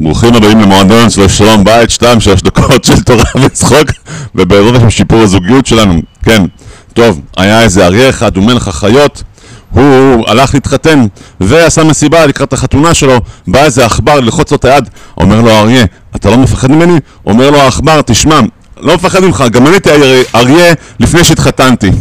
[0.00, 3.88] ברוכים הבאים למועדון של שלום בית, שתיים, שלוש דקות של תורה וצחוק
[4.34, 6.44] ובעזרת השם שיפור הזוגיות שלנו, כן.
[6.92, 9.22] טוב, היה איזה אריה אחד, הוא מלך החיות,
[9.70, 11.06] הוא הלך להתחתן
[11.40, 13.16] ועשה מסיבה לקראת החתונה שלו,
[13.46, 15.84] בא איזה עכבר ללחוץ לו את היד, אומר לו האריה,
[16.16, 16.96] אתה לא מפחד ממני?
[17.26, 18.40] אומר לו העכבר, תשמע,
[18.80, 21.90] לא מפחד ממך, גם אני הייתי אריה- אריה לפני שהתחתנתי.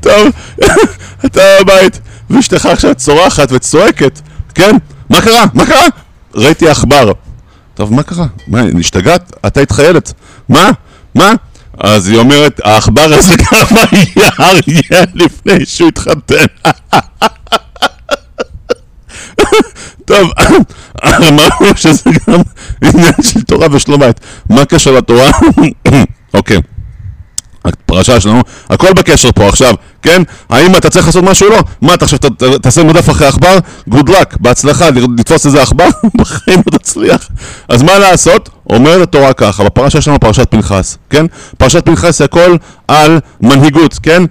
[0.00, 0.28] טוב,
[1.36, 2.00] אתה בבית,
[2.30, 4.20] ואשתך עכשיו צורחת וצועקת,
[4.54, 4.76] כן?
[5.10, 5.44] מה קרה?
[5.54, 5.86] מה קרה?
[6.34, 7.12] ראיתי עכבר.
[7.74, 8.26] טוב, מה קרה?
[8.48, 9.32] מה, השתגעת?
[9.46, 10.12] אתה חיילת.
[10.48, 10.70] מה?
[11.14, 11.32] מה?
[11.78, 16.44] אז היא אומרת, העכבר הזה גם היה אריה לפני שהוא התחתן.
[20.04, 20.30] טוב,
[21.28, 22.40] אמרנו שזה גם
[22.84, 24.20] עניין של תורה ושלום בית.
[24.50, 25.30] מה הקשר לתורה?
[26.34, 26.60] אוקיי.
[27.66, 30.22] הפרשה שלנו, הכל בקשר פה עכשיו, כן?
[30.50, 31.62] האם אתה צריך לעשות משהו או לא?
[31.82, 32.18] מה, אתה עכשיו
[32.62, 33.58] תעשה מודף אחרי עכבר?
[33.88, 35.88] גוד לק, בהצלחה, לתפוס איזה עכבר?
[36.18, 37.28] בחיים לא תצליח.
[37.68, 38.48] אז מה לעשות?
[38.70, 41.26] אומרת התורה ככה, בפרשה שלנו פרשת פנחס, כן?
[41.58, 42.56] פרשת פנחס זה הכל
[42.88, 44.22] על מנהיגות, כן?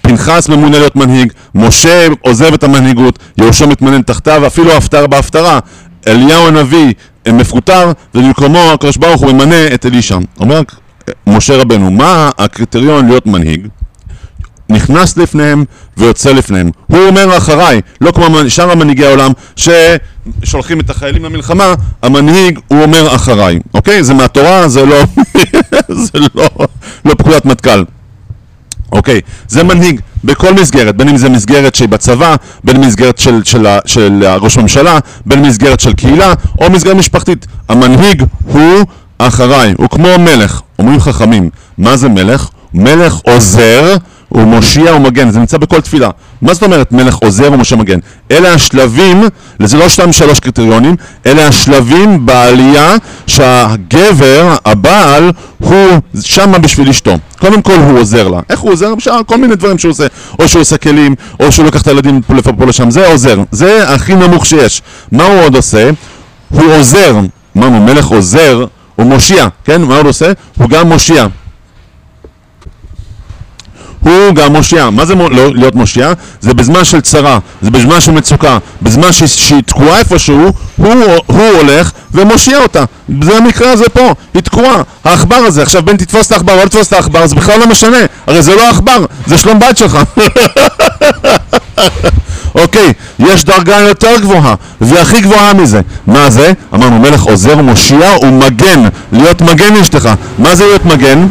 [0.00, 5.58] פנחס ממונה להיות מנהיג, משה עוזב את המנהיגות, יהושע מתמנן תחתיו, אפילו ההפטרה בהפטרה,
[6.06, 6.94] אליהו הנביא
[7.26, 10.18] אה, מפוטר, ובמקומו הקדוש ברוך הוא ממנה את אלישע.
[10.40, 10.62] אומר
[11.26, 13.66] משה רבנו, מה הקריטריון להיות מנהיג?
[14.70, 15.64] נכנס לפניהם
[15.96, 16.70] ויוצא לפניהם.
[16.86, 23.14] הוא אומר אחריי, לא כמו שאר מנהיגי העולם ששולחים את החיילים למלחמה, המנהיג הוא אומר
[23.14, 24.04] אחריי, אוקיי?
[24.04, 24.96] זה מהתורה, זה לא,
[26.04, 26.48] זה לא,
[27.04, 27.84] לא פקודת מטכ"ל.
[28.92, 33.66] אוקיי, זה מנהיג בכל מסגרת, בין אם זה מסגרת שהיא בצבא, בין מסגרת של, של,
[33.66, 37.46] ה- של ראש הממשלה, בין מסגרת של קהילה, או מסגרת משפחתית.
[37.68, 38.84] המנהיג הוא
[39.18, 40.60] אחריי, הוא כמו מלך.
[40.78, 42.48] אומרים חכמים, מה זה מלך?
[42.74, 43.96] מלך עוזר
[44.32, 46.10] ומושיע ומגן, זה נמצא בכל תפילה.
[46.42, 47.98] מה זאת אומרת מלך עוזר ומושיע ומגן?
[48.30, 49.24] אלה השלבים,
[49.62, 55.86] זה לא שתיים שלוש קריטריונים, אלה השלבים בעלייה שהגבר, הבעל, הוא
[56.20, 57.14] שמה בשביל אשתו.
[57.38, 58.40] קודם כל הוא עוזר לה.
[58.50, 58.94] איך הוא עוזר?
[58.94, 60.06] בשאר כל מיני דברים שהוא עושה.
[60.38, 62.90] או שהוא עושה כלים, או שהוא לוקח את הילדים פה לפה פה לשם.
[62.90, 63.42] זה עוזר.
[63.50, 64.82] זה הכי נמוך שיש.
[65.12, 65.90] מה הוא עוד עושה?
[66.48, 67.16] הוא עוזר.
[67.56, 68.64] אמרנו, מלך עוזר,
[68.98, 69.46] הוא מושיע.
[69.64, 69.82] כן?
[69.82, 70.32] מה הוא עושה?
[70.56, 71.26] הוא גם מושיע.
[74.00, 74.90] הוא גם מושיע.
[74.90, 76.12] מה זה מו- לא, להיות מושיע?
[76.40, 80.94] זה בזמן של צרה, זה בזמן של מצוקה, בזמן ש- שהיא תקועה איפשהו, הוא,
[81.26, 82.84] הוא הולך ומושיע אותה.
[83.22, 84.82] זה המקרה הזה פה, היא תקועה.
[85.04, 87.66] העכבר הזה, עכשיו בין תתפוס את העכבר או לא תתפוס את העכבר, זה בכלל לא
[87.66, 87.96] משנה.
[88.26, 89.98] הרי זה לא עכבר, זה שלום בית שלך.
[92.54, 95.80] אוקיי, יש דרגה יותר גבוהה, והכי גבוהה מזה.
[96.06, 96.52] מה זה?
[96.74, 98.82] אמרנו מלך עוזר, מושיע ומגן.
[99.12, 100.08] להיות מגן לאשתך.
[100.38, 101.26] מה זה להיות מגן?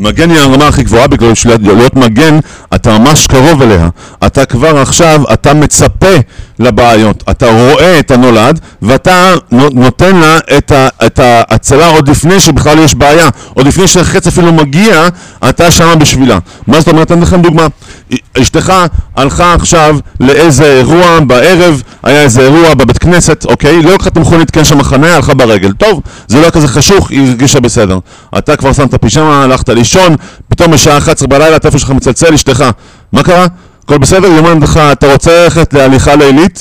[0.00, 2.38] מגן היא הרמה הכי גבוהה בגלל שלהיות מגן
[2.74, 3.88] אתה ממש קרוב אליה.
[4.26, 6.14] אתה כבר עכשיו, אתה מצפה
[6.58, 7.24] לבעיות.
[7.30, 12.78] אתה רואה את הנולד ואתה נו- נותן לה את, ה, את ההצלה עוד לפני שבכלל
[12.78, 13.28] יש בעיה.
[13.54, 15.08] עוד לפני שהחץ אפילו מגיע
[15.48, 16.38] אתה שמה בשבילה.
[16.66, 17.10] מה זאת אומרת?
[17.12, 17.66] אני אתן לכם דוגמה.
[18.38, 18.72] אשתך
[19.16, 23.82] הלכה עכשיו לאיזה אירוע בערב היה איזה אירוע בבית כנסת, אוקיי?
[23.82, 25.72] לא לקחה את המכונית, כן שם מחנה, הלכה ברגל.
[25.72, 27.98] טוב, זה לא היה כזה חשוך, היא הרגישה בסדר.
[28.38, 30.16] אתה כבר שם את הפיג'מה, הלכת לישון,
[30.48, 32.64] פתאום בשעה 11 בלילה הטלפון שלך מצלצל, אשתך.
[33.12, 33.46] מה קרה?
[33.90, 34.28] הכל בסדר?
[34.28, 36.60] היא אומרת לך, אתה רוצה ללכת להליכה לילית?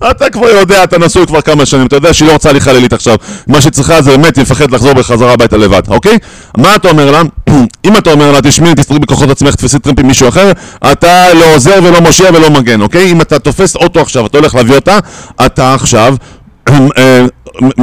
[0.10, 2.92] אתה כבר יודע, אתה נשוי כבר כמה שנים, אתה יודע שהיא לא רוצה הליכה לילית
[2.92, 3.16] עכשיו.
[3.46, 6.18] מה שהיא צריכה זה באמת, היא מפחדת לחזור בחזרה הביתה לבד, אוקיי?
[6.56, 7.22] מה אתה אומר לה?
[7.86, 10.52] אם אתה אומר לה, תשמעי, תסתכלי בכוחות עצמך, תפסי טרמפ עם מישהו אחר,
[10.92, 13.12] אתה לא עוזר ולא מושיע ולא מגן, אוקיי?
[13.12, 14.98] אם אתה תופס אוטו עכשיו, אתה הולך להביא אותה,
[15.46, 16.14] אתה עכשיו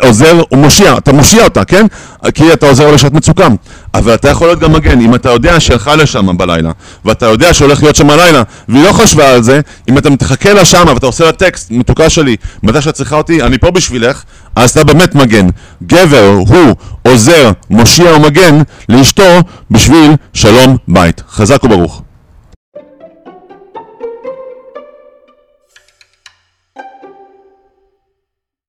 [0.00, 1.86] עוזר ומושיע, אתה מושיע אותה, כן?
[2.34, 3.48] כי אתה עוזר לה לשעת מצוקה.
[3.94, 6.70] אבל אתה יכול להיות גם מגן, אם אתה יודע שהלכה לשם בלילה,
[7.04, 10.64] ואתה יודע שהולך להיות שם הלילה, והיא לא חשבה על זה, אם אתה תחכה לה
[10.64, 14.22] שמה ואתה עושה לה טקסט, מתוקה שלי, מתי שאת צריכה אותי, אני פה בשבילך,
[14.56, 15.46] אז אתה באמת מגן.
[15.82, 19.38] גבר הוא עוזר, מושיע ומגן לאשתו
[19.70, 21.22] בשביל שלום בית.
[21.30, 22.02] חזק וברוך.